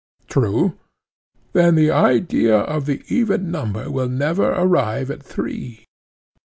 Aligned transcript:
True. 0.27 0.75
Then 1.53 1.75
the 1.75 1.91
idea 1.91 2.57
of 2.57 2.87
the 2.87 3.03
even 3.07 3.51
number 3.51 3.91
will 3.91 4.09
never 4.09 4.49
arrive 4.49 5.11
at 5.11 5.21
three? 5.21 5.85